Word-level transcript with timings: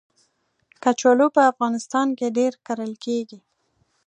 کچالو 0.83 1.27
په 1.35 1.41
افغانستان 1.51 2.07
کې 2.17 2.27
ډېر 2.37 2.53
کرل 2.67 2.93
کېږي 3.05 3.39